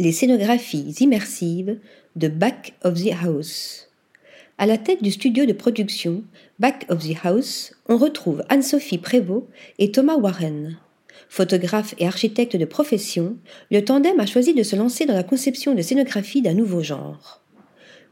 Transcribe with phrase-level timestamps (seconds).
[0.00, 1.78] les scénographies immersives
[2.16, 3.90] de Back of the House.
[4.56, 6.24] À la tête du studio de production
[6.58, 9.44] Back of the House, on retrouve Anne-Sophie Prévost
[9.78, 10.78] et Thomas Warren.
[11.28, 13.36] Photographe et architecte de profession,
[13.70, 17.42] le tandem a choisi de se lancer dans la conception de scénographie d'un nouveau genre.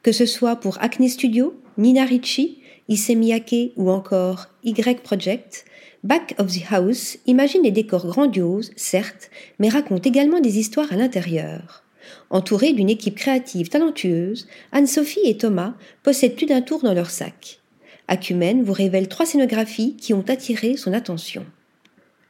[0.03, 2.58] Que ce soit pour Acne Studio, Nina Ricci,
[2.89, 5.67] Issey Miyake ou encore Y Project,
[6.05, 10.97] Back of the House imagine des décors grandioses, certes, mais raconte également des histoires à
[10.97, 11.85] l'intérieur.
[12.31, 17.61] Entourés d'une équipe créative talentueuse, Anne-Sophie et Thomas possèdent plus d'un tour dans leur sac.
[18.07, 21.45] Acumen vous révèle trois scénographies qui ont attiré son attention.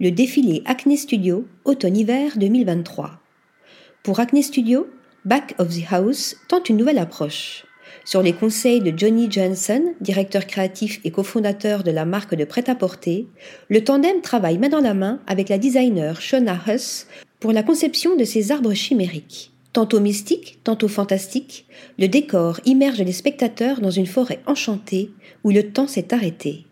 [0.00, 3.20] Le défilé Acne Studio automne-hiver 2023.
[4.02, 4.88] Pour Acne Studio,
[5.24, 7.67] Back of the House tente une nouvelle approche.
[8.04, 13.26] Sur les conseils de Johnny Johnson, directeur créatif et cofondateur de la marque de prêt-à-porter,
[13.68, 17.06] le tandem travaille main dans la main avec la designer Shona Huss
[17.40, 19.52] pour la conception de ces arbres chimériques.
[19.72, 21.66] Tantôt mystique, tantôt fantastique,
[21.98, 25.10] le décor immerge les spectateurs dans une forêt enchantée
[25.44, 26.64] où le temps s'est arrêté.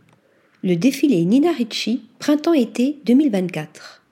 [0.62, 4.02] Le défilé Nina Ricci, printemps-été 2024.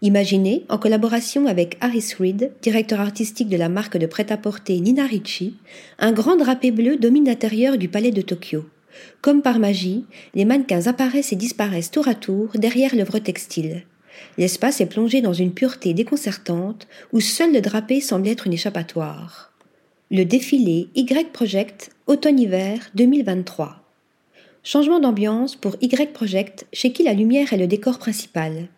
[0.00, 5.54] Imaginé en collaboration avec Harris Reed, directeur artistique de la marque de prêt-à-porter Nina Ricci,
[5.98, 8.64] un grand drapé bleu domine l'intérieur du palais de Tokyo.
[9.22, 13.82] Comme par magie, les mannequins apparaissent et disparaissent tour à tour derrière l'œuvre textile.
[14.36, 19.52] L'espace est plongé dans une pureté déconcertante où seul le drapé semble être une échappatoire.
[20.12, 23.82] Le défilé Y Project automne-hiver 2023.
[24.62, 28.68] Changement d'ambiance pour Y Project chez qui la lumière est le décor principal.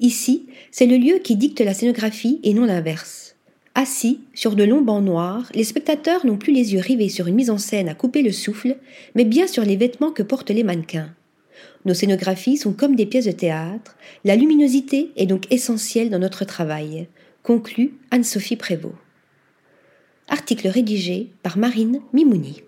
[0.00, 3.36] Ici, c'est le lieu qui dicte la scénographie et non l'inverse.
[3.74, 7.36] Assis sur de longs bancs noirs, les spectateurs n'ont plus les yeux rivés sur une
[7.36, 8.76] mise en scène à couper le souffle,
[9.14, 11.14] mais bien sur les vêtements que portent les mannequins.
[11.84, 16.44] Nos scénographies sont comme des pièces de théâtre, la luminosité est donc essentielle dans notre
[16.44, 17.06] travail,
[17.42, 18.94] conclut Anne-Sophie Prévost.
[20.28, 22.62] Article rédigé par Marine Mimouni.